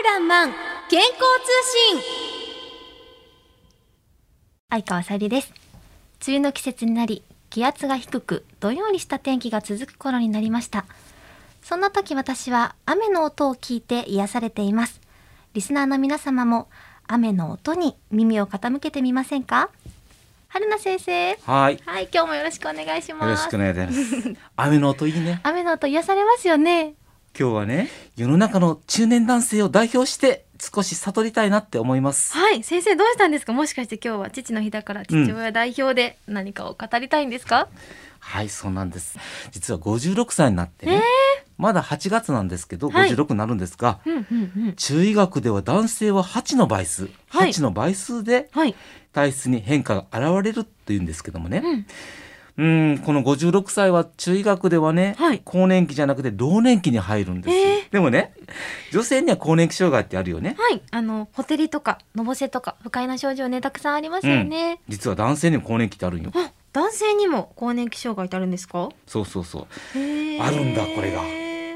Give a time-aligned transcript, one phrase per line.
[0.00, 0.52] 春らんまん
[0.88, 1.18] 健康通
[1.92, 2.02] 信
[4.70, 5.52] 相川さゆりです
[6.24, 10.84] 梅雨の季節になり気圧が低くどんよりした天気が続く頃になりました
[11.62, 15.00] そんな時私は雨の音を聞いて癒されています
[15.54, 16.68] リスナーの皆様も
[17.08, 19.70] 雨の音に耳を傾けてみませんか
[20.46, 21.80] 春菜先生はい。
[21.84, 24.40] はい今日もよろしくお願いしますよろしくお願いします。
[24.56, 25.40] 雨の音いいね。
[25.42, 26.94] 雨の音癒されますよね
[27.36, 32.34] 今日はね、世の中の中年男性を代表して少し悟りたいなって思います。
[32.34, 33.52] はい先生どうしたんですか？
[33.52, 37.68] もしかして今日は父の日だから父親代表で何かを語りたいんですか、
[38.18, 39.18] はい、そうなんです。
[39.52, 41.00] 実は56歳になってね、
[41.58, 43.10] まだ8月なんですけど、はい。
[43.10, 44.24] 56になるんですが、うんうん
[44.56, 44.72] うん。
[44.74, 47.50] 中医学では男性は8の倍数、はい。
[47.50, 48.74] 8の倍数ではい。
[49.12, 51.62] 体質に変化が現れるっていうんですけどもね。
[51.64, 51.86] うん
[52.58, 55.40] うん、この56歳は中医学ではね、はい。
[55.44, 58.34] 更年期じゃなくて老年期に入るんですよ、えでもね
[58.92, 64.80] 女性には更年期障害ってあるよね、はい、あのホテリとかのぼせとか不快な症状ねたくさんありますよね。
[64.88, 66.32] 実は男性にも更年期ってあるんよ。
[66.34, 68.88] あ、男性にも更年期障害ってあるんですか？
[69.06, 69.66] そうそうそう。
[70.40, 71.22] あるんだこれが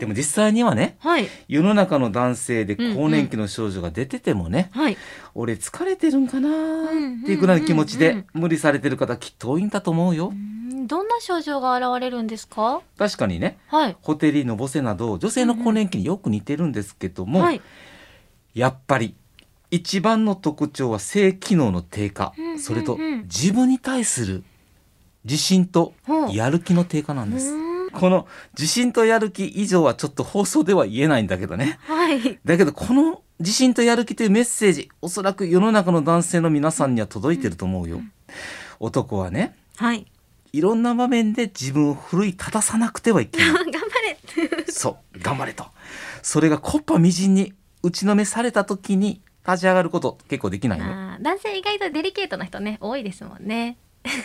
[0.03, 4.97] でも実際にはねはい世の中の男性でうんうん更年期の症状が出ててもね、はい。
[5.37, 12.83] 俺疲れてるんかなうんうんうんっていうくらいの気持ちで無理されてる方きっと多いんだと思うようどんな症状が現れるんですか？
[12.99, 13.97] 確かにねはい。
[14.03, 17.61] ホテリのぼせなど女性の更年期によく似てるんですけども、はい。
[18.55, 19.15] やっぱり
[19.71, 24.43] 一番の特徴は性機能の低下、うんうんうんそれと自分に対する
[25.25, 25.95] 自信と
[26.33, 27.55] やる気の低下なんです。
[27.93, 28.27] この
[28.59, 31.79] 自信とやる気以上はちょっと放送では言えないんだけどね。
[31.83, 32.39] はい。
[32.45, 38.01] だけどこの自信とやる気というメッセージおそらく世の中の男性の皆さんには届いてると思うよ。
[38.81, 40.07] 男はねはい。
[40.53, 43.53] いろんな場面で自分を奮い立たさなくてはいけない。
[43.73, 44.65] 頑張れ。
[44.73, 45.67] そう頑張れと。
[46.23, 50.85] それがコッパみじんに打ちのめされた時に立ち上がること結構できないよ。
[51.21, 53.77] 男性意外とデリケートな人ね多いですもんね。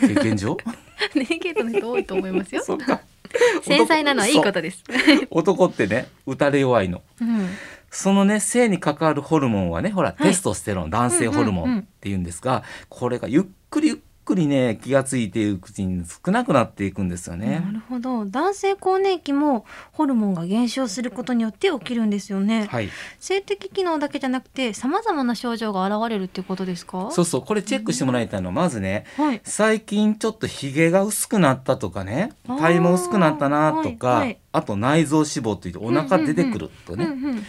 [0.02, 0.58] 経験上？
[1.14, 2.64] デリケートな人多いと思いますよ。
[3.64, 4.84] 繊細なのはいいことです。
[5.30, 7.50] 男ってね打たれ弱いのうん。
[7.90, 17.62] そのね性に関わるホルモンはねほら、いテストステロン男性ホルモンっていうんですが、これがゆっくりゆっくりね気がついていくうちに少なくなっていくんですよね。
[17.66, 17.72] な。
[17.72, 18.26] るほど。
[18.26, 22.90] 男性更年期もホルモンが減少することによって起きるんですよね、はい、
[23.20, 27.10] 性的機能だけじゃなくて様々な症状が現れるってことですか？
[27.12, 29.42] そうそうこれチェックしてもらいたいのはまずねはい。
[29.46, 34.20] 最近ちょっとひげが薄くなったとかね体毛薄くなったなとか、はい。
[34.20, 34.40] はい。
[34.52, 37.44] あと内臓脂肪といってお腹出てくるとね、うんうんうん。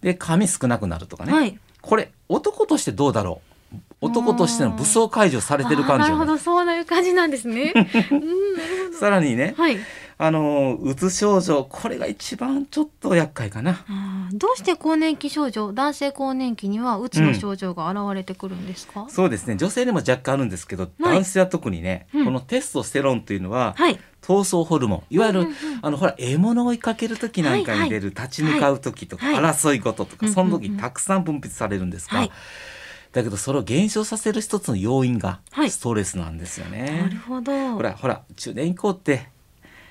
[0.00, 1.58] で髪少なくなるとかね、はい。
[1.80, 3.49] これ男としてどうだろう？
[4.00, 6.38] 男としての武装解除されてる感じなるほど。
[6.38, 7.72] そういう感じなんですね。
[8.10, 9.78] うんさらにねはい。
[10.22, 13.86] あのうつ症状これが一番ちょっと厄介かな。
[14.34, 19.56] どうして更年期症状男性更年期にはうつの症状が現れてくるんですか、そうですね。
[19.56, 22.24] 女性にも若干あるんですけど、男性は特にね、うん。
[22.26, 23.98] このテストステロンというのは、はい。
[24.20, 25.02] 闘争ホルモン。
[25.14, 25.56] いわゆる、うんうんうん。
[25.80, 29.36] あのほら獲物を追いかける時なんかに出る、立ち向かう時とか、はい。
[29.36, 30.34] 争い事とか、うんうんうん。
[30.34, 32.30] その時にたくさん分泌されるんですが、はい
[33.12, 35.70] だけどそれを減少させる一つの要因がはい。
[35.70, 37.02] ストレスなんですよね。
[37.02, 37.74] なるほど。
[37.74, 39.28] ほらほら中年以降って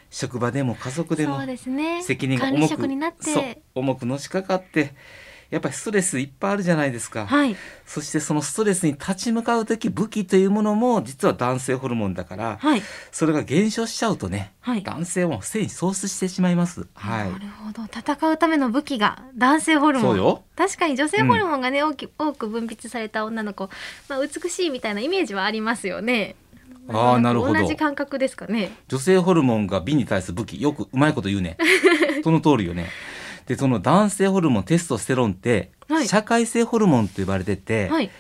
[0.10, 2.02] 職場でも家族でもそうですね。
[2.04, 4.94] 責任が重く職になっそうて重くのしかかって
[5.50, 7.26] やっぱりストレスいっぱいあるじゃないですか。
[7.26, 7.56] はい
[7.86, 16.88] そしてそのストレスに立ち向かう時武器というものも実は男性ホルモンだから、はいそれが減少しちゃうとね、はい男性は性に喪失してしまいます。
[16.94, 17.40] はいな。
[17.40, 23.70] るほど戦うための武器が男性ホルモンそうよ確かに女性ホルモンがね、大き多く分泌された女の子、
[24.08, 26.36] まあ、美しいみたいなイメージはありますよね
[26.90, 31.58] あーなるほど同じ感覚ですかね女性ホルモンが美に対する武器よくうまいこと言うね。
[32.24, 32.90] その通りよね。
[33.50, 38.12] でその男性ホルモンテストステロンって、はい社会性ホルモンと呼ばれてて、はい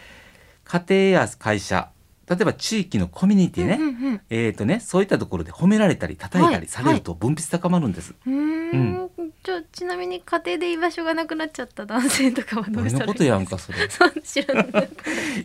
[0.63, 1.90] 家庭や会社
[2.28, 8.16] 例えば地域のコミュニティね、うんうんえーとねそういったところで褒められたり叩いたりされると分泌高まるんです。
[8.25, 9.09] うんうーん
[9.44, 13.78] じゃあちなみに家庭で居場所がなくなっちゃった男性とかはどう俺したらいいのことやんかそれ。
[14.23, 14.90] 知らない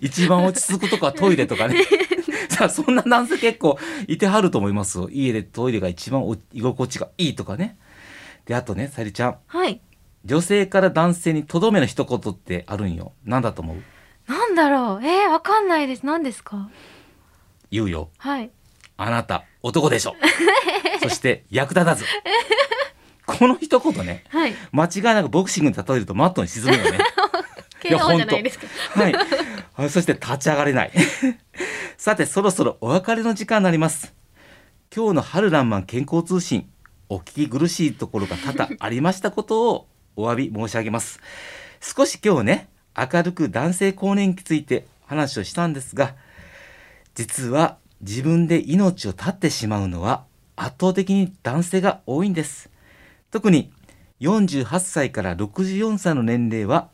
[0.00, 1.76] 一番落ち着くとかトイレとかね。
[2.48, 3.78] さあそんな男性結構
[4.08, 5.10] いてはると思いますよ。
[5.10, 7.76] 家でトイレが一番お居心地がいいとかね。
[8.46, 9.81] であとねさゆりちゃんはい
[10.25, 13.12] 女性から男性にとどめの一言ってあるんよ。
[13.25, 13.82] なんだと思う？
[14.31, 16.70] なんだろうえー、わかんないです何ですか？
[17.70, 18.08] 言うよ。
[18.19, 18.50] はい
[18.96, 20.14] あなた男でしょ。
[21.02, 22.05] そして役立たず。
[23.26, 26.99] この一言ねはい間違いなくボクシングに例えるとマットに沈むよね。
[28.38, 29.14] いですかはい。
[29.76, 30.93] あそして立ち上がれない。
[31.99, 34.14] さて、そろそろお別れの時間になります。
[34.94, 36.69] 今日の春らんまん健康通信、
[37.08, 39.86] お聞き苦しいところが多々ありましたことを
[40.16, 41.20] お詫び申し上げます。
[41.80, 46.14] 少し今日ね明るく男性更年期について話をしたんですが
[47.14, 50.24] 実は自分で命を絶ってしまうのは
[50.56, 52.70] 圧倒的に男性が多いんです
[53.30, 53.70] 特に
[54.20, 56.88] 48歳から64歳の年齢は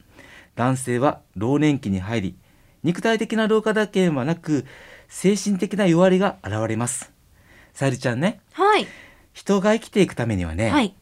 [0.56, 2.36] 男性は老年期に入り
[2.82, 4.66] 肉体的な老化だけではなく
[5.08, 7.12] 精神的な弱りが現れます
[7.74, 8.86] さゆりちゃんねはい。
[9.32, 10.94] 人が生きていくためにはね、はい。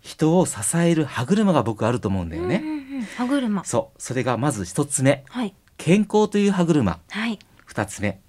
[0.00, 3.02] 人を支える歯車が僕あると思うんだよね、うんうんうん。
[3.02, 3.64] 歯車。
[3.64, 5.54] そうそれがまず一つ目はい。
[5.76, 7.38] 健康という歯車はい。
[7.64, 8.20] 二つ目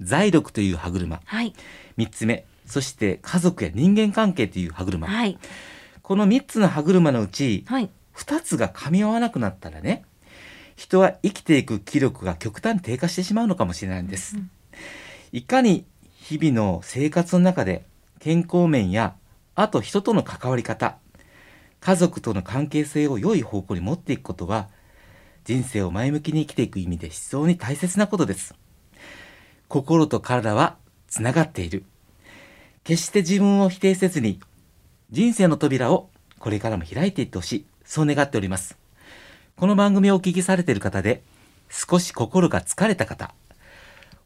[0.00, 1.54] 財力という歯車はい。
[1.96, 5.38] 三つ目そして家族や人間関係という歯車、はい。
[6.02, 7.90] この三つの歯車のうちはい。
[8.12, 10.04] 二つが噛み合わなくなったらね
[10.76, 14.50] 人は生きていく気力が極端に低下してしまうのかもしれないんです、うん
[15.32, 15.84] いかに
[16.16, 17.84] 日々の生活の中で
[18.24, 19.16] 健康面や
[19.54, 20.96] あと人との関わり方
[21.78, 24.70] 家族との関係性を良い方向に持っていくことは
[25.44, 28.54] 人生を前向きに生きていく意味で非常に大切なことです。
[29.68, 31.84] 心と体はつながっている。
[32.82, 34.40] 決して自分を否定せずに
[35.10, 37.66] 人生の扉をこれからも開いていってほしい。
[37.84, 38.78] そう願っております。
[39.54, 41.22] この番組をお聞きされている方で
[41.68, 43.34] 少し心が疲れた方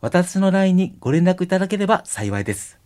[0.00, 2.77] 私の LINE にご連絡いただければ幸いです。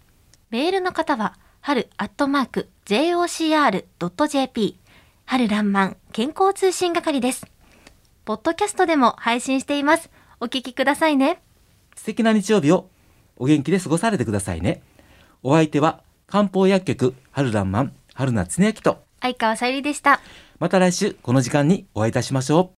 [0.51, 4.79] メールの方は、春アットマーク jocr.jp
[5.25, 7.47] 春らんまん健康通信係です。
[8.27, 10.11] ポッドキャストでも配信しています。
[10.41, 11.41] お聞きくださいね。
[11.95, 12.91] 素敵な日曜日を
[13.37, 14.83] お元気で過ごされてくださいね。
[15.45, 20.21] お相手は漢方薬局春らんまん春名恒之と相川さゆりでした。
[20.59, 22.71] また来週この時間にお会いいたしましょう。